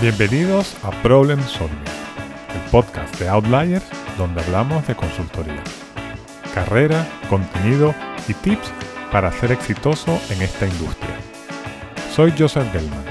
Bienvenidos 0.00 0.76
a 0.84 0.90
Problem 1.02 1.40
Solving, 1.40 1.78
el 2.52 2.70
podcast 2.70 3.18
de 3.18 3.28
Outliers 3.28 3.84
donde 4.18 4.42
hablamos 4.42 4.86
de 4.88 4.94
consultoría, 4.94 5.62
carrera, 6.52 7.06
contenido 7.30 7.94
y 8.28 8.34
tips 8.34 8.72
para 9.12 9.30
ser 9.32 9.52
exitoso 9.52 10.20
en 10.30 10.42
esta 10.42 10.66
industria. 10.66 11.16
Soy 12.10 12.34
Joseph 12.36 12.70
Gelman. 12.72 13.04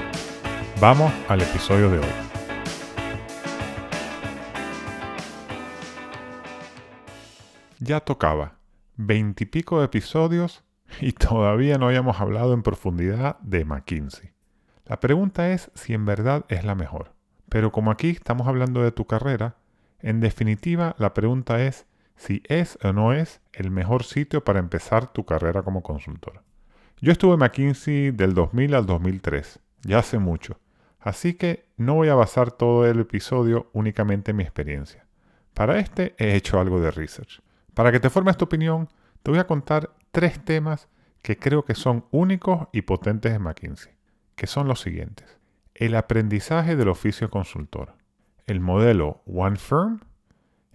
Vamos 0.78 1.10
al 1.28 1.40
episodio 1.40 1.90
de 1.90 1.98
hoy. 1.98 2.04
Ya 7.80 8.00
tocaba 8.00 8.58
veintipico 8.96 9.82
episodios 9.82 10.62
y 11.00 11.12
todavía 11.12 11.78
no 11.78 11.86
habíamos 11.86 12.20
hablado 12.20 12.52
en 12.52 12.62
profundidad 12.62 13.38
de 13.40 13.64
McKinsey. 13.64 14.33
La 14.86 15.00
pregunta 15.00 15.50
es 15.50 15.70
si 15.74 15.94
en 15.94 16.04
verdad 16.04 16.44
es 16.48 16.64
la 16.64 16.74
mejor. 16.74 17.12
Pero 17.48 17.72
como 17.72 17.90
aquí 17.90 18.10
estamos 18.10 18.46
hablando 18.46 18.82
de 18.82 18.92
tu 18.92 19.06
carrera, 19.06 19.56
en 20.00 20.20
definitiva 20.20 20.94
la 20.98 21.14
pregunta 21.14 21.62
es 21.62 21.86
si 22.16 22.42
es 22.48 22.78
o 22.82 22.92
no 22.92 23.12
es 23.12 23.40
el 23.52 23.70
mejor 23.70 24.04
sitio 24.04 24.44
para 24.44 24.58
empezar 24.58 25.12
tu 25.12 25.24
carrera 25.24 25.62
como 25.62 25.82
consultor. 25.82 26.42
Yo 27.00 27.12
estuve 27.12 27.34
en 27.34 27.40
McKinsey 27.40 28.10
del 28.10 28.34
2000 28.34 28.74
al 28.74 28.86
2003, 28.86 29.58
ya 29.82 29.98
hace 29.98 30.18
mucho, 30.18 30.58
así 31.00 31.34
que 31.34 31.66
no 31.76 31.94
voy 31.94 32.08
a 32.08 32.14
basar 32.14 32.52
todo 32.52 32.86
el 32.86 33.00
episodio 33.00 33.70
únicamente 33.72 34.30
en 34.30 34.36
mi 34.36 34.42
experiencia. 34.42 35.06
Para 35.54 35.78
este 35.78 36.14
he 36.18 36.34
hecho 36.34 36.60
algo 36.60 36.80
de 36.80 36.90
research. 36.90 37.40
Para 37.74 37.90
que 37.90 38.00
te 38.00 38.10
formes 38.10 38.36
tu 38.36 38.44
opinión, 38.44 38.88
te 39.22 39.30
voy 39.30 39.40
a 39.40 39.46
contar 39.46 39.90
tres 40.12 40.44
temas 40.44 40.88
que 41.22 41.38
creo 41.38 41.64
que 41.64 41.74
son 41.74 42.04
únicos 42.10 42.68
y 42.72 42.82
potentes 42.82 43.32
en 43.32 43.42
McKinsey, 43.42 43.93
que 44.36 44.46
son 44.46 44.68
los 44.68 44.80
siguientes. 44.80 45.38
El 45.74 45.94
aprendizaje 45.96 46.76
del 46.76 46.88
oficio 46.88 47.30
consultor, 47.30 47.94
el 48.46 48.60
modelo 48.60 49.22
One 49.26 49.56
Firm 49.56 50.00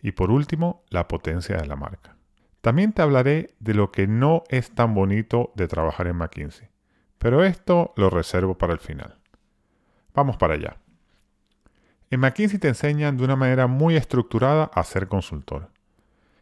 y 0.02 0.12
por 0.12 0.32
último, 0.32 0.84
la 0.90 1.08
potencia 1.08 1.58
de 1.58 1.68
la 1.68 1.76
marca. 1.76 2.16
También 2.62 2.92
te 2.92 3.02
hablaré 3.02 3.56
de 3.60 3.74
lo 3.74 3.92
que 3.92 4.08
no 4.08 4.44
es 4.50 4.72
tan 4.72 4.94
bonito 4.94 5.52
de 5.56 5.68
trabajar 5.68 6.08
en 6.08 6.18
McKinsey, 6.18 6.70
pero 7.18 7.44
esto 7.44 7.94
lo 7.96 8.10
reservo 8.10 8.58
para 8.58 8.74
el 8.74 8.80
final. 8.80 9.18
Vamos 10.14 10.38
para 10.38 10.56
allá. 10.56 10.78
En 12.10 12.20
McKinsey 12.20 12.60
te 12.60 12.68
enseñan 12.68 13.18
de 13.18 13.24
una 13.24 13.36
manera 13.36 13.68
muy 13.68 13.96
estructurada 13.96 14.66
a 14.74 14.84
ser 14.84 15.08
consultor. 15.08 15.70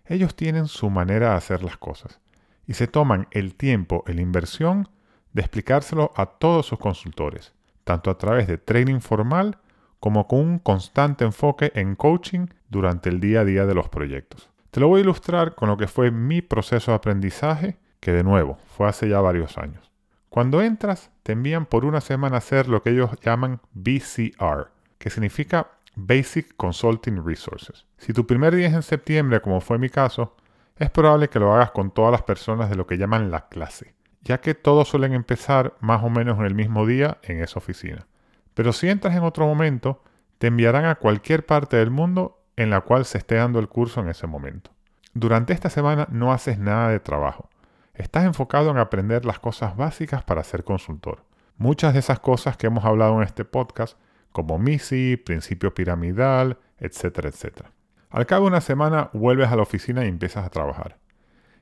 Ellos 0.05 0.35
tienen 0.35 0.67
su 0.67 0.89
manera 0.89 1.31
de 1.31 1.35
hacer 1.35 1.63
las 1.63 1.77
cosas 1.77 2.19
y 2.65 2.73
se 2.73 2.87
toman 2.87 3.27
el 3.31 3.55
tiempo 3.55 4.03
la 4.07 4.21
inversión 4.21 4.89
de 5.33 5.41
explicárselo 5.41 6.11
a 6.15 6.25
todos 6.25 6.65
sus 6.65 6.79
consultores, 6.79 7.53
tanto 7.83 8.09
a 8.09 8.17
través 8.17 8.47
de 8.47 8.57
training 8.57 8.99
formal 8.99 9.57
como 9.99 10.27
con 10.27 10.39
un 10.39 10.59
constante 10.59 11.25
enfoque 11.25 11.71
en 11.75 11.95
coaching 11.95 12.47
durante 12.69 13.09
el 13.09 13.19
día 13.19 13.41
a 13.41 13.45
día 13.45 13.65
de 13.65 13.73
los 13.73 13.89
proyectos. 13.89 14.49
Te 14.71 14.79
lo 14.79 14.89
voy 14.89 14.99
a 14.99 15.03
ilustrar 15.03 15.55
con 15.55 15.69
lo 15.69 15.77
que 15.77 15.87
fue 15.87 16.11
mi 16.11 16.41
proceso 16.41 16.91
de 16.91 16.97
aprendizaje, 16.97 17.77
que 17.99 18.11
de 18.11 18.23
nuevo 18.23 18.57
fue 18.75 18.87
hace 18.87 19.09
ya 19.09 19.19
varios 19.21 19.57
años. 19.57 19.91
Cuando 20.29 20.61
entras, 20.61 21.09
te 21.23 21.31
envían 21.31 21.65
por 21.65 21.85
una 21.85 22.01
semana 22.01 22.35
a 22.35 22.39
hacer 22.39 22.67
lo 22.67 22.83
que 22.83 22.91
ellos 22.91 23.09
llaman 23.21 23.59
BCR, 23.73 24.69
que 24.97 25.09
significa 25.09 25.71
Basic 25.95 26.55
Consulting 26.57 27.25
Resources. 27.25 27.85
Si 27.97 28.13
tu 28.13 28.27
primer 28.27 28.55
día 28.55 28.67
es 28.67 28.73
en 28.73 28.83
septiembre, 28.83 29.41
como 29.41 29.61
fue 29.61 29.79
mi 29.79 29.89
caso, 29.89 30.35
es 30.77 30.91
probable 30.91 31.29
que 31.29 31.39
lo 31.39 31.53
hagas 31.53 31.71
con 31.71 31.89
todas 31.89 32.11
las 32.11 32.21
personas 32.21 32.69
de 32.69 32.75
lo 32.75 32.85
que 32.85 32.97
llaman 32.97 33.31
la 33.31 33.47
clase, 33.47 33.95
ya 34.21 34.39
que 34.39 34.53
todos 34.55 34.89
suelen 34.89 35.13
empezar 35.13 35.75
más 35.79 36.03
o 36.03 36.09
menos 36.09 36.39
en 36.39 36.45
el 36.45 36.55
mismo 36.55 36.85
día 36.85 37.17
en 37.23 37.41
esa 37.41 37.59
oficina. 37.59 38.07
Pero 38.53 38.73
si 38.73 38.89
entras 38.89 39.15
en 39.15 39.23
otro 39.23 39.45
momento, 39.45 40.03
te 40.37 40.47
enviarán 40.47 40.85
a 40.85 40.95
cualquier 40.95 41.45
parte 41.45 41.77
del 41.77 41.91
mundo 41.91 42.43
en 42.55 42.69
la 42.69 42.81
cual 42.81 43.05
se 43.05 43.19
esté 43.19 43.35
dando 43.35 43.59
el 43.59 43.69
curso 43.69 44.01
en 44.01 44.09
ese 44.09 44.27
momento. 44.27 44.71
Durante 45.13 45.53
esta 45.53 45.69
semana 45.69 46.07
no 46.11 46.33
haces 46.33 46.59
nada 46.59 46.89
de 46.89 46.99
trabajo. 46.99 47.49
Estás 47.93 48.25
enfocado 48.25 48.69
en 48.69 48.77
aprender 48.77 49.25
las 49.25 49.39
cosas 49.39 49.75
básicas 49.75 50.23
para 50.23 50.43
ser 50.43 50.63
consultor. 50.63 51.23
Muchas 51.57 51.93
de 51.93 51.99
esas 51.99 52.19
cosas 52.19 52.57
que 52.57 52.67
hemos 52.67 52.85
hablado 52.85 53.17
en 53.17 53.23
este 53.23 53.45
podcast, 53.45 53.97
como 54.31 54.59
MISI, 54.59 55.17
principio 55.17 55.73
piramidal, 55.73 56.59
etcétera, 56.77 57.29
etcétera. 57.29 57.71
Al 58.09 58.25
cabo 58.27 58.45
de 58.45 58.49
una 58.49 58.61
semana 58.61 59.09
vuelves 59.13 59.49
a 59.49 59.55
la 59.55 59.63
oficina 59.63 60.05
y 60.05 60.09
empiezas 60.09 60.45
a 60.45 60.49
trabajar. 60.49 60.97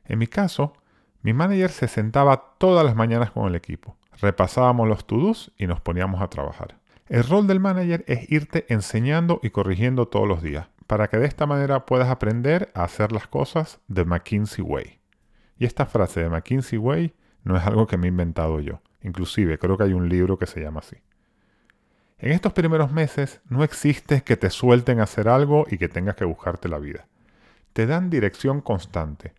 En 0.03 0.19
mi 0.19 0.27
caso, 0.27 0.73
mi 1.25 1.34
manager 1.34 1.72
se 1.72 1.88
sentaba 1.88 2.53
todas 2.59 2.86
las 2.86 2.96
mañanas 2.96 3.31
con 3.31 3.47
el 3.47 3.56
equipo. 3.56 3.97
Repasábamos 4.22 4.88
los 4.88 5.08
to-dos 5.08 5.52
y 5.58 5.66
nos 5.66 5.81
poníamos 5.81 6.22
a 6.22 6.30
trabajar. 6.30 6.78
El 7.09 7.24
rol 7.24 7.47
del 7.47 7.59
manager 7.59 8.06
es 8.06 8.31
irte 8.31 8.68
enseñando 8.69 9.40
y 9.41 9.50
corrigiendo 9.50 10.08
todos 10.08 10.28
los 10.28 10.44
días, 10.44 10.68
para 10.86 11.08
que 11.08 11.18
de 11.18 11.25
esta 11.25 11.47
manera 11.47 11.88
puedas 11.88 12.09
aprender 12.09 12.72
a 12.75 12.84
hacer 12.84 13.12
las 13.12 13.25
cosas 13.25 13.80
de 13.88 14.06
McKinsey 14.06 14.63
Way. 14.63 15.00
Y 15.58 15.66
esta 15.66 15.88
frase 15.88 16.19
de 16.19 16.30
McKinsey 16.30 16.78
Way 16.78 17.16
no 17.44 17.57
es 17.57 17.63
algo 17.66 17.88
que 17.88 17.97
me 17.97 18.06
he 18.06 18.09
inventado 18.09 18.59
yo. 18.59 18.84
Inclusive 19.02 19.57
creo 19.57 19.80
que 19.80 19.86
hay 19.86 19.94
un 19.94 20.07
libro 20.07 20.38
que 20.38 20.46
se 20.46 20.62
llama 20.62 20.81
así. 20.81 20.97
En 22.19 22.34
estos 22.34 22.53
primeros 22.53 22.92
meses 22.92 23.42
no 23.50 23.63
existe 23.63 24.22
que 24.22 24.38
te 24.38 24.52
suelten 24.52 25.00
a 25.00 25.06
hacer 25.06 25.28
algo 25.28 25.66
y 25.68 25.80
que 25.80 25.90
tengas 25.90 26.18
que 26.18 26.25
buscarte 26.25 26.69
la 26.69 26.78
vida. 26.78 27.07
Te 27.74 27.88
dan 27.88 28.12
dirección 28.12 28.62
constante, 28.62 29.34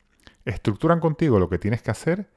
estructuran 0.46 1.00
contigo 1.00 1.38
lo 1.38 1.50
que 1.50 1.58
tienes 1.58 1.82
que 1.82 1.90
hacer, 1.90 2.28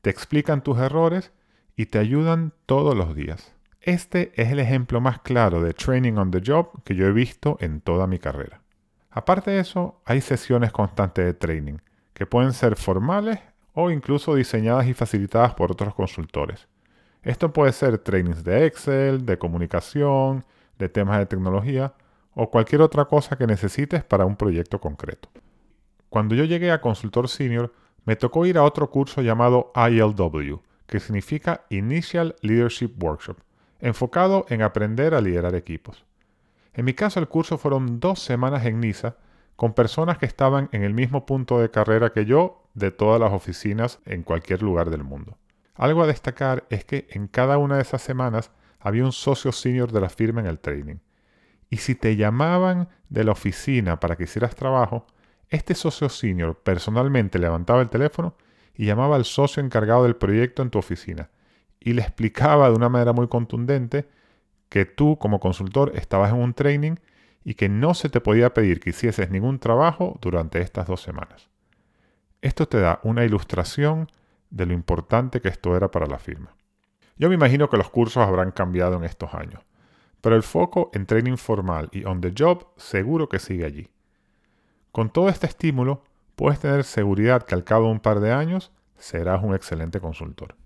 te 0.00 0.10
explican 0.10 0.62
tus 0.62 0.78
errores 0.78 1.32
y 1.76 1.86
te 1.86 1.98
ayudan 1.98 2.54
todos 2.64 2.96
los 2.96 3.14
días. 3.14 3.54
Este 3.82 4.32
es 4.40 4.50
el 4.50 4.58
ejemplo 4.58 5.00
más 5.00 5.20
claro 5.20 5.60
de 5.60 5.74
training 5.74 6.14
on 6.14 6.30
the 6.30 6.42
job 6.44 6.82
que 6.84 6.94
yo 6.94 7.06
he 7.06 7.12
visto 7.12 7.56
en 7.60 7.80
toda 7.80 8.06
mi 8.06 8.18
carrera. 8.18 8.62
Aparte 9.10 9.50
de 9.50 9.60
eso, 9.60 10.00
hay 10.04 10.20
sesiones 10.20 10.72
constantes 10.72 11.24
de 11.24 11.34
training, 11.34 11.78
que 12.12 12.26
pueden 12.26 12.52
ser 12.52 12.76
formales 12.76 13.40
o 13.74 13.90
incluso 13.90 14.34
diseñadas 14.34 14.86
y 14.86 14.94
facilitadas 14.94 15.54
por 15.54 15.70
otros 15.70 15.94
consultores. 15.94 16.66
Esto 17.22 17.52
puede 17.52 17.72
ser 17.72 17.98
trainings 17.98 18.44
de 18.44 18.66
Excel, 18.66 19.26
de 19.26 19.38
comunicación, 19.38 20.44
de 20.78 20.88
temas 20.88 21.18
de 21.18 21.26
tecnología 21.26 21.94
o 22.34 22.50
cualquier 22.50 22.82
otra 22.82 23.06
cosa 23.06 23.36
que 23.36 23.46
necesites 23.46 24.04
para 24.04 24.26
un 24.26 24.36
proyecto 24.36 24.80
concreto. 24.80 25.28
Cuando 26.16 26.34
yo 26.34 26.44
llegué 26.44 26.70
a 26.70 26.80
consultor 26.80 27.28
senior, 27.28 27.74
me 28.06 28.16
tocó 28.16 28.46
ir 28.46 28.56
a 28.56 28.62
otro 28.62 28.88
curso 28.88 29.20
llamado 29.20 29.70
ILW, 29.76 30.62
que 30.86 30.98
significa 30.98 31.66
Initial 31.68 32.36
Leadership 32.40 32.94
Workshop, 32.98 33.36
enfocado 33.80 34.46
en 34.48 34.62
aprender 34.62 35.14
a 35.14 35.20
liderar 35.20 35.54
equipos. 35.54 36.06
En 36.72 36.86
mi 36.86 36.94
caso 36.94 37.20
el 37.20 37.28
curso 37.28 37.58
fueron 37.58 38.00
dos 38.00 38.18
semanas 38.18 38.64
en 38.64 38.80
Niza 38.80 39.16
con 39.56 39.74
personas 39.74 40.16
que 40.16 40.24
estaban 40.24 40.70
en 40.72 40.84
el 40.84 40.94
mismo 40.94 41.26
punto 41.26 41.60
de 41.60 41.70
carrera 41.70 42.14
que 42.14 42.24
yo 42.24 42.62
de 42.72 42.90
todas 42.92 43.20
las 43.20 43.34
oficinas 43.34 43.98
en 44.06 44.22
cualquier 44.22 44.62
lugar 44.62 44.88
del 44.88 45.04
mundo. 45.04 45.36
Algo 45.74 46.02
a 46.02 46.06
destacar 46.06 46.64
es 46.70 46.86
que 46.86 47.08
en 47.10 47.28
cada 47.28 47.58
una 47.58 47.76
de 47.76 47.82
esas 47.82 48.00
semanas 48.00 48.52
había 48.80 49.04
un 49.04 49.12
socio 49.12 49.52
senior 49.52 49.92
de 49.92 50.00
la 50.00 50.08
firma 50.08 50.40
en 50.40 50.46
el 50.46 50.60
training. 50.60 50.96
Y 51.68 51.76
si 51.76 51.94
te 51.94 52.16
llamaban 52.16 52.88
de 53.10 53.22
la 53.22 53.32
oficina 53.32 54.00
para 54.00 54.16
que 54.16 54.24
hicieras 54.24 54.54
trabajo, 54.56 55.06
este 55.50 55.74
socio 55.74 56.08
senior 56.08 56.58
personalmente 56.62 57.38
levantaba 57.38 57.82
el 57.82 57.88
teléfono 57.88 58.36
y 58.74 58.86
llamaba 58.86 59.16
al 59.16 59.24
socio 59.24 59.62
encargado 59.62 60.02
del 60.04 60.16
proyecto 60.16 60.62
en 60.62 60.70
tu 60.70 60.78
oficina 60.78 61.30
y 61.80 61.92
le 61.92 62.02
explicaba 62.02 62.68
de 62.68 62.74
una 62.74 62.88
manera 62.88 63.12
muy 63.12 63.28
contundente 63.28 64.08
que 64.68 64.84
tú 64.84 65.18
como 65.18 65.40
consultor 65.40 65.92
estabas 65.94 66.32
en 66.32 66.38
un 66.38 66.54
training 66.54 66.96
y 67.44 67.54
que 67.54 67.68
no 67.68 67.94
se 67.94 68.08
te 68.08 68.20
podía 68.20 68.52
pedir 68.52 68.80
que 68.80 68.90
hicieses 68.90 69.30
ningún 69.30 69.60
trabajo 69.60 70.18
durante 70.20 70.60
estas 70.60 70.88
dos 70.88 71.00
semanas. 71.00 71.48
Esto 72.42 72.66
te 72.66 72.80
da 72.80 72.98
una 73.04 73.24
ilustración 73.24 74.10
de 74.50 74.66
lo 74.66 74.72
importante 74.72 75.40
que 75.40 75.48
esto 75.48 75.76
era 75.76 75.90
para 75.90 76.06
la 76.06 76.18
firma. 76.18 76.56
Yo 77.16 77.28
me 77.28 77.36
imagino 77.36 77.70
que 77.70 77.76
los 77.76 77.88
cursos 77.88 78.26
habrán 78.26 78.50
cambiado 78.50 78.96
en 78.96 79.04
estos 79.04 79.32
años, 79.32 79.62
pero 80.20 80.34
el 80.34 80.42
foco 80.42 80.90
en 80.92 81.06
training 81.06 81.36
formal 81.36 81.88
y 81.92 82.04
on 82.04 82.20
the 82.20 82.34
job 82.36 82.66
seguro 82.76 83.28
que 83.28 83.38
sigue 83.38 83.64
allí. 83.64 83.88
Con 84.96 85.10
todo 85.10 85.28
este 85.28 85.46
estímulo, 85.46 86.02
puedes 86.36 86.58
tener 86.58 86.82
seguridad 86.82 87.42
que 87.42 87.54
al 87.54 87.64
cabo 87.64 87.84
de 87.84 87.92
un 87.92 88.00
par 88.00 88.20
de 88.20 88.32
años 88.32 88.72
serás 88.96 89.44
un 89.44 89.54
excelente 89.54 90.00
consultor. 90.00 90.56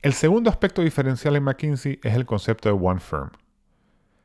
El 0.00 0.14
segundo 0.14 0.48
aspecto 0.48 0.80
diferencial 0.80 1.36
en 1.36 1.44
McKinsey 1.44 2.00
es 2.02 2.14
el 2.14 2.24
concepto 2.24 2.70
de 2.70 2.82
One 2.82 3.00
Firm. 3.00 3.28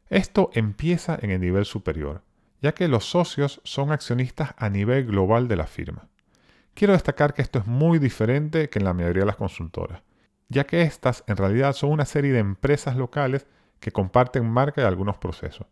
Esto 0.10 0.50
empieza 0.54 1.20
en 1.22 1.32
el 1.32 1.42
nivel 1.42 1.66
superior, 1.66 2.22
ya 2.62 2.72
que 2.72 2.88
los 2.88 3.04
socios 3.04 3.60
son 3.66 3.92
accionistas 3.92 4.54
a 4.56 4.70
nivel 4.70 5.06
global 5.06 5.50
de 5.50 5.58
la 5.58 5.68
firma. 5.68 6.08
Quiero 6.74 6.94
destacar 6.94 7.34
que 7.34 7.42
esto 7.42 7.60
es 7.60 7.66
muy 7.68 8.00
diferente 8.00 8.70
que 8.70 8.80
en 8.80 8.86
la 8.86 8.94
mayoría 8.94 9.24
de 9.24 9.28
las 9.28 9.36
consultoras, 9.36 10.04
ya 10.48 10.66
que 10.66 10.84
estas 10.84 11.26
en 11.28 11.36
realidad 11.36 11.74
son 11.74 11.92
una 11.92 12.06
serie 12.06 12.32
de 12.32 12.40
empresas 12.40 12.96
locales 12.96 13.46
que 13.82 13.92
comparten 13.92 14.50
marca 14.50 14.84
y 14.84 14.86
algunos 14.86 15.18
procesos. 15.18 15.68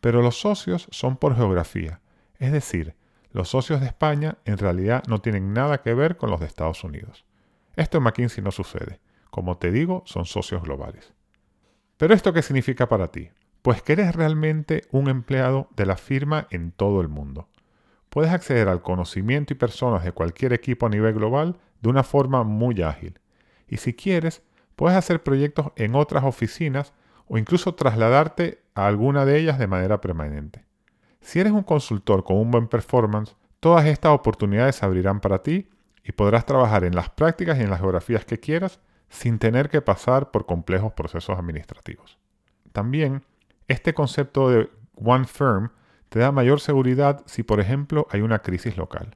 Pero 0.00 0.20
los 0.20 0.40
socios 0.40 0.88
son 0.90 1.16
por 1.16 1.36
geografía, 1.36 2.00
es 2.38 2.52
decir, 2.52 2.94
los 3.30 3.48
socios 3.50 3.80
de 3.80 3.86
España 3.86 4.38
en 4.44 4.58
realidad 4.58 5.02
no 5.08 5.20
tienen 5.20 5.52
nada 5.52 5.82
que 5.82 5.94
ver 5.94 6.16
con 6.16 6.30
los 6.30 6.40
de 6.40 6.46
Estados 6.46 6.82
Unidos. 6.84 7.24
Esto 7.76 7.98
en 7.98 8.04
McKinsey 8.04 8.42
no 8.42 8.50
sucede. 8.50 9.00
Como 9.30 9.58
te 9.58 9.70
digo, 9.70 10.02
son 10.06 10.24
socios 10.24 10.62
globales. 10.62 11.12
¿Pero 11.96 12.14
esto 12.14 12.32
qué 12.32 12.42
significa 12.42 12.88
para 12.88 13.10
ti? 13.10 13.30
pues 13.62 13.82
que 13.82 13.92
eres 13.92 14.14
realmente 14.14 14.84
un 14.90 15.08
empleado 15.08 15.68
de 15.76 15.86
la 15.86 15.96
firma 15.96 16.46
en 16.50 16.72
todo 16.72 17.00
el 17.00 17.08
mundo. 17.08 17.48
Puedes 18.08 18.32
acceder 18.32 18.68
al 18.68 18.82
conocimiento 18.82 19.52
y 19.52 19.56
personas 19.56 20.04
de 20.04 20.12
cualquier 20.12 20.52
equipo 20.52 20.86
a 20.86 20.88
nivel 20.88 21.14
global 21.14 21.58
de 21.82 21.90
una 21.90 22.02
forma 22.02 22.44
muy 22.44 22.80
ágil. 22.82 23.20
Y 23.68 23.76
si 23.78 23.92
quieres, 23.94 24.42
puedes 24.76 24.96
hacer 24.96 25.22
proyectos 25.22 25.72
en 25.76 25.94
otras 25.94 26.24
oficinas 26.24 26.94
o 27.26 27.36
incluso 27.36 27.74
trasladarte 27.74 28.62
a 28.74 28.86
alguna 28.86 29.26
de 29.26 29.38
ellas 29.38 29.58
de 29.58 29.66
manera 29.66 30.00
permanente. 30.00 30.64
Si 31.28 31.38
eres 31.38 31.52
un 31.52 31.62
consultor 31.62 32.24
con 32.24 32.38
un 32.38 32.50
buen 32.50 32.68
performance, 32.68 33.36
todas 33.60 33.84
estas 33.84 34.12
oportunidades 34.12 34.76
se 34.76 34.86
abrirán 34.86 35.20
para 35.20 35.42
ti 35.42 35.68
y 36.02 36.12
podrás 36.12 36.46
trabajar 36.46 36.84
en 36.84 36.94
las 36.94 37.10
prácticas 37.10 37.58
y 37.58 37.64
en 37.64 37.68
las 37.68 37.80
geografías 37.80 38.24
que 38.24 38.40
quieras 38.40 38.80
sin 39.10 39.38
tener 39.38 39.68
que 39.68 39.82
pasar 39.82 40.30
por 40.30 40.46
complejos 40.46 40.94
procesos 40.94 41.38
administrativos. 41.38 42.16
También, 42.72 43.24
este 43.66 43.92
concepto 43.92 44.48
de 44.48 44.70
One 44.94 45.26
Firm 45.26 45.68
te 46.08 46.18
da 46.18 46.32
mayor 46.32 46.60
seguridad 46.60 47.20
si, 47.26 47.42
por 47.42 47.60
ejemplo, 47.60 48.06
hay 48.10 48.22
una 48.22 48.38
crisis 48.38 48.78
local. 48.78 49.14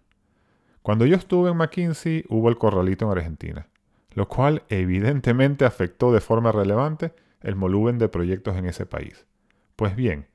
Cuando 0.82 1.06
yo 1.06 1.16
estuve 1.16 1.48
en 1.48 1.56
McKinsey 1.56 2.26
hubo 2.28 2.50
el 2.50 2.58
corralito 2.58 3.06
en 3.06 3.12
Argentina, 3.16 3.68
lo 4.10 4.28
cual 4.28 4.64
evidentemente 4.68 5.64
afectó 5.64 6.12
de 6.12 6.20
forma 6.20 6.52
relevante 6.52 7.14
el 7.40 7.54
volumen 7.54 7.96
de 7.96 8.10
proyectos 8.10 8.54
en 8.58 8.66
ese 8.66 8.84
país. 8.84 9.24
Pues 9.76 9.96
bien, 9.96 10.26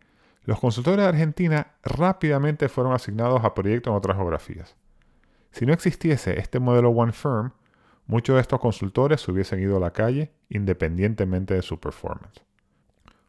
los 0.48 0.62
consultores 0.62 1.04
de 1.04 1.10
Argentina 1.10 1.74
rápidamente 1.84 2.70
fueron 2.70 2.94
asignados 2.94 3.44
a 3.44 3.54
proyectos 3.54 3.92
en 3.92 3.98
otras 3.98 4.16
geografías. 4.16 4.78
Si 5.52 5.66
no 5.66 5.74
existiese 5.74 6.40
este 6.40 6.62
modelo 6.62 6.90
One 6.90 7.12
Firm, 7.12 7.52
muchos 8.06 8.36
de 8.36 8.42
estos 8.42 8.62
consultores 8.62 9.20
se 9.20 9.30
hubiesen 9.30 9.60
ido 9.60 9.76
a 9.76 9.82
la 9.82 9.92
calle 9.92 10.32
independientemente 10.48 11.54
de 11.54 11.62
su 11.62 11.82
performance. 11.82 12.42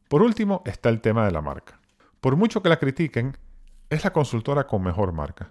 Por 0.09 0.23
último 0.23 0.63
está 0.65 0.91
el 0.91 1.01
tema 1.01 1.27
de 1.27 1.33
la 1.33 1.43
marca. 1.43 1.81
Por 2.21 2.37
mucho 2.37 2.63
que 2.63 2.69
la 2.69 2.79
critiquen, 2.79 3.37
es 3.91 4.05
la 4.05 4.13
consultora 4.13 4.69
con 4.69 4.85
mejor 4.85 5.11
marca, 5.11 5.51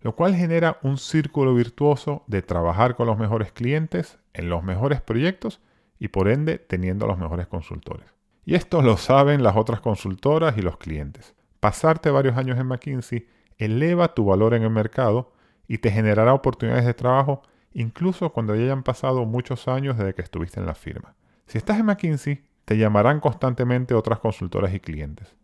lo 0.00 0.16
cual 0.16 0.34
genera 0.34 0.80
un 0.82 0.98
círculo 0.98 1.54
virtuoso 1.54 2.24
de 2.26 2.42
trabajar 2.42 2.96
con 2.96 3.06
los 3.06 3.16
mejores 3.16 3.52
clientes 3.52 4.18
en 4.34 4.48
los 4.48 4.64
mejores 4.64 5.02
proyectos 5.02 5.60
y 6.00 6.08
por 6.08 6.26
ende 6.26 6.58
teniendo 6.58 7.06
los 7.06 7.16
mejores 7.16 7.46
consultores. 7.46 8.16
Y 8.46 8.54
esto 8.54 8.80
lo 8.80 8.96
saben 8.96 9.42
las 9.42 9.56
otras 9.56 9.80
consultoras 9.80 10.56
y 10.56 10.62
los 10.62 10.76
clientes. 10.76 11.34
Pasarte 11.58 12.10
varios 12.10 12.36
años 12.36 12.56
en 12.58 12.68
McKinsey 12.68 13.26
eleva 13.58 14.14
tu 14.14 14.24
valor 14.24 14.54
en 14.54 14.62
el 14.62 14.70
mercado 14.70 15.32
y 15.66 15.78
te 15.78 15.90
generará 15.90 16.32
oportunidades 16.32 16.86
de 16.86 16.94
trabajo 16.94 17.42
incluso 17.72 18.32
cuando 18.32 18.54
ya 18.54 18.62
hayan 18.62 18.84
pasado 18.84 19.26
muchos 19.26 19.66
años 19.66 19.98
desde 19.98 20.14
que 20.14 20.22
estuviste 20.22 20.60
en 20.60 20.66
la 20.66 20.76
firma. 20.76 21.16
Si 21.46 21.58
estás 21.58 21.80
en 21.80 21.86
McKinsey, 21.86 22.44
te 22.64 22.78
llamarán 22.78 23.18
constantemente 23.18 23.94
otras 23.94 24.20
consultoras 24.20 24.72
y 24.72 24.78
clientes. 24.78 25.34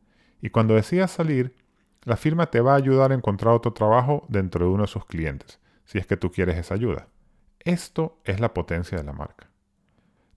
Y 0.41 0.51
cuando 0.51 0.75
decidas 0.75 1.11
salir, 1.11 1.57
la 2.05 2.17
firma 2.17 2.47
te 2.47 2.61
va 2.61 2.75
a 2.75 2.77
ayudar 2.77 3.11
a 3.11 3.17
encontrar 3.17 3.53
otro 3.53 3.73
trabajo 3.73 4.25
dentro 4.29 4.65
de 4.65 4.73
uno 4.73 4.85
de 4.85 4.89
sus 4.89 5.07
clientes, 5.07 5.61
si 5.85 5.99
es 5.99 6.07
que 6.07 6.17
tú 6.17 6.31
quieres 6.31 6.57
esa 6.57 6.75
ayuda. 6.75 7.09
Esto 7.59 8.21
es 8.25 8.39
la 8.39 8.55
potencia 8.55 8.97
de 8.97 9.05
la 9.05 9.13
marca. 9.13 9.52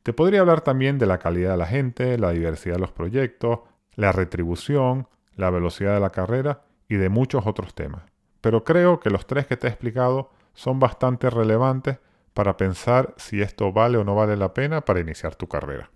Te 0.05 0.13
podría 0.13 0.41
hablar 0.41 0.61
también 0.61 0.99
de 0.99 1.07
la 1.07 1.17
calidad 1.17 1.49
de 1.49 1.57
la 1.57 1.65
gente, 1.65 2.19
la 2.19 2.29
diversidad 2.29 2.75
de 2.75 2.81
los 2.81 2.91
proyectos, 2.91 3.61
la 3.95 4.11
retribución, 4.11 5.07
la 5.35 5.49
velocidad 5.49 5.95
de 5.95 5.99
la 5.99 6.11
carrera 6.11 6.61
y 6.87 6.97
de 6.97 7.09
muchos 7.09 7.47
otros 7.47 7.73
temas. 7.73 8.03
Pero 8.39 8.63
creo 8.63 8.99
que 8.99 9.09
los 9.09 9.25
tres 9.25 9.47
que 9.47 9.57
te 9.57 9.65
he 9.65 9.71
explicado 9.71 10.29
son 10.53 10.79
bastante 10.79 11.31
relevantes 11.31 11.97
para 12.35 12.55
pensar 12.55 13.15
si 13.17 13.41
esto 13.41 13.73
vale 13.73 13.97
o 13.97 14.03
no 14.03 14.13
vale 14.13 14.37
la 14.37 14.53
pena 14.53 14.81
para 14.81 14.99
iniciar 14.99 15.33
tu 15.33 15.47
carrera. 15.47 15.89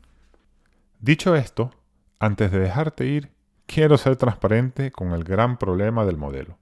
Dicho 1.00 1.36
esto, 1.36 1.70
antes 2.18 2.52
de 2.52 2.62
dejarte 2.62 3.06
ir, 3.06 3.30
quiero 3.68 3.96
ser 4.00 4.16
transparente 4.16 4.92
con 4.92 5.12
el 5.12 5.24
gran 5.24 5.60
problema 5.60 6.04
del 6.04 6.18
modelo, 6.18 6.58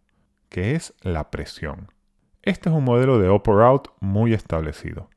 que 0.50 0.76
es 0.76 0.94
la 1.00 1.32
presión. 1.32 1.94
Este 2.42 2.68
es 2.68 2.76
un 2.76 2.84
modelo 2.84 3.20
de 3.20 3.30
Upper 3.30 3.62
Out 3.62 3.88
muy 4.02 4.34
establecido 4.34 5.08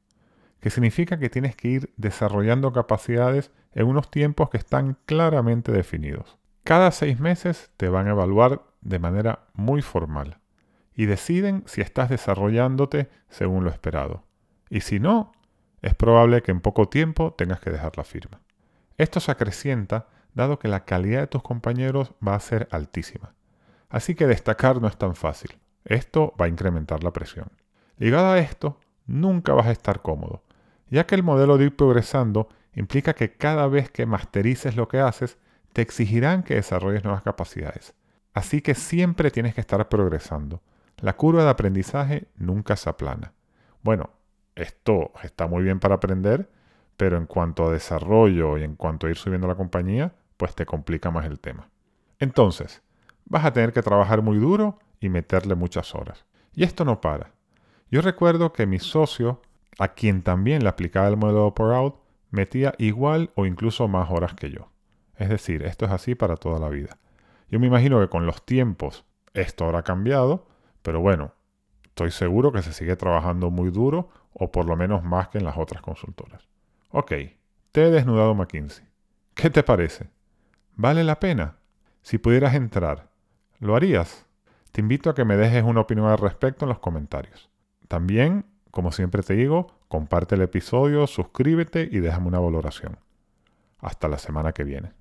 que 0.61 0.71
significa 0.71 1.19
que 1.19 1.31
tienes 1.31 1.57
que 1.57 1.69
ir 1.69 1.95
desarrollando 1.97 2.73
capacidades 2.73 3.51
en 3.73 3.87
unos 3.87 4.11
tiempos 4.11 4.51
que 4.51 4.59
están 4.59 4.97
claramente 5.07 5.73
definidos. 5.73 6.39
Cada 6.65 6.91
seis 6.91 7.19
meses 7.19 7.71
te 7.77 7.89
van 7.89 8.07
a 8.07 8.11
evaluar 8.11 8.63
de 8.81 8.99
manera 8.99 9.47
muy 9.55 9.83
formal 9.83 10.39
y 10.95 11.07
deciden 11.07 11.63
si 11.67 11.81
estás 11.81 12.11
desarrollándote 12.11 13.09
según 13.29 13.65
lo 13.65 13.71
esperado. 13.71 14.25
Y 14.69 14.83
si 14.83 15.01
no, 15.01 15.33
es 15.83 15.95
probable 15.95 16.43
que 16.43 16.51
en 16.51 16.61
poco 16.61 16.89
tiempo 16.89 17.33
tengas 17.33 17.61
que 17.61 17.71
dejar 17.71 17.97
la 17.97 18.05
firma. 18.05 18.41
Esto 18.99 19.19
se 19.21 19.31
acrecienta 19.33 20.09
dado 20.35 20.59
que 20.59 20.69
la 20.69 20.85
calidad 20.85 21.21
de 21.21 21.27
tus 21.27 21.43
compañeros 21.43 22.13
va 22.27 22.35
a 22.35 22.41
ser 22.41 22.69
altísima. 22.71 23.35
Así 23.89 24.15
que 24.15 24.27
destacar 24.27 24.81
no 24.81 24.89
es 24.89 24.97
tan 24.97 25.17
fácil. 25.17 25.59
Esto 25.85 26.35
va 26.41 26.45
a 26.45 26.49
incrementar 26.49 27.03
la 27.03 27.13
presión. 27.13 27.51
Ligado 27.97 28.29
a 28.29 28.39
esto, 28.39 28.79
nunca 29.07 29.55
vas 29.55 29.67
a 29.67 29.73
estar 29.73 30.03
cómodo, 30.03 30.45
ya 30.91 31.07
que 31.07 31.15
el 31.15 31.23
modelo 31.23 31.57
de 31.57 31.67
ir 31.67 31.77
progresando 31.77 32.49
implica 32.75 33.15
que 33.15 33.33
cada 33.33 33.67
vez 33.69 33.91
que 33.91 34.07
masterices 34.07 34.77
lo 34.77 34.89
que 34.89 35.01
haces, 35.01 35.39
te 35.73 35.83
exigirán 35.83 36.43
que 36.43 36.55
desarrolles 36.55 37.05
nuevas 37.05 37.23
capacidades. 37.23 37.95
Así 38.35 38.61
que 38.61 38.75
siempre 38.75 39.31
tienes 39.31 39.55
que 39.55 39.61
estar 39.61 39.89
progresando. 39.89 40.63
La 40.99 41.17
curva 41.17 41.45
de 41.45 41.51
aprendizaje 41.51 42.29
nunca 42.37 42.77
se 42.77 42.91
aplana. 42.91 43.33
Bueno, 43.83 44.11
esto 44.55 45.13
está 45.23 45.47
muy 45.47 45.63
bien 45.63 45.81
para 45.81 45.97
aprender, 45.97 46.51
pero 46.97 47.17
en 47.17 47.27
cuanto 47.27 47.67
a 47.67 47.73
desarrollo 47.73 48.59
y 48.59 48.65
en 48.65 48.77
cuanto 48.77 49.07
a 49.07 49.11
ir 49.11 49.17
subiendo 49.17 49.49
la 49.49 49.55
compañía, 49.55 50.13
pues 50.37 50.55
te 50.55 50.67
complica 50.67 51.11
más 51.11 51.27
el 51.27 51.41
tema. 51.41 51.71
Entonces, 52.19 52.83
vas 53.25 53.45
a 53.45 53.53
tener 53.53 53.73
que 53.73 53.83
trabajar 53.83 54.23
muy 54.23 54.39
duro 54.39 54.79
y 55.01 55.09
meterle 55.09 55.55
muchas 55.55 55.95
horas. 55.95 56.27
Y 56.53 56.65
esto 56.65 56.85
no 56.85 57.01
para. 57.01 57.33
Yo 57.91 58.03
recuerdo 58.03 58.53
que 58.53 58.67
mi 58.67 58.79
socio 58.79 59.41
a 59.79 59.89
quien 59.89 60.23
también 60.23 60.63
le 60.63 60.69
aplicaba 60.69 61.09
el 61.09 61.17
modelo 61.17 61.55
por 61.55 61.73
out, 61.75 61.97
metía 62.31 62.75
igual 62.79 63.31
o 63.35 63.47
incluso 63.47 63.89
más 63.89 64.11
horas 64.11 64.35
que 64.35 64.51
yo. 64.51 64.71
Es 65.17 65.29
decir, 65.29 65.63
esto 65.63 65.85
es 65.85 65.93
así 65.93 66.15
para 66.15 66.37
toda 66.37 66.59
la 66.59 66.69
vida. 66.69 66.99
Yo 67.49 67.61
me 67.61 67.67
imagino 67.67 68.01
que 68.01 68.09
con 68.09 68.27
los 68.27 68.45
tiempos 68.45 69.05
esto 69.35 69.65
habrá 69.65 69.83
cambiado, 69.83 70.47
pero 70.83 71.01
bueno, 71.01 71.35
estoy 71.85 72.11
seguro 72.11 72.53
que 72.53 72.63
se 72.63 72.73
sigue 72.73 72.97
trabajando 72.97 73.51
muy 73.51 73.71
duro 73.71 74.09
o 74.33 74.51
por 74.51 74.67
lo 74.67 74.77
menos 74.77 75.03
más 75.03 75.29
que 75.29 75.39
en 75.39 75.45
las 75.45 75.57
otras 75.57 75.83
consultoras. 75.83 76.49
Ok, 76.91 77.13
te 77.73 77.87
he 77.87 77.91
desnudado 77.91 78.35
McKinsey. 78.35 78.87
¿Qué 79.35 79.51
te 79.51 79.63
parece? 79.63 80.09
¿Vale 80.77 81.05
la 81.05 81.21
pena? 81.21 81.57
Si 82.03 82.19
pudieras 82.19 82.55
entrar, 82.55 83.09
¿lo 83.59 83.77
harías? 83.77 84.27
Te 84.73 84.81
invito 84.81 85.11
a 85.11 85.15
que 85.15 85.25
me 85.25 85.37
dejes 85.37 85.65
una 85.65 85.81
opinión 85.81 86.09
al 86.09 86.19
respecto 86.19 86.65
en 86.65 86.71
los 86.71 86.79
comentarios. 86.79 87.51
También 87.89 88.47
como 88.71 88.93
siempre 88.93 89.23
te 89.23 89.35
digo, 89.35 89.69
comparte 89.89 90.35
el 90.35 90.43
episodio, 90.43 91.07
suscríbete 91.07 91.89
y 91.91 92.01
déjame 92.01 92.29
una 92.29 92.39
valoración. 92.39 92.99
Hasta 93.79 94.09
la 94.09 94.19
semana 94.19 94.53
que 94.53 94.65
viene. 94.65 94.93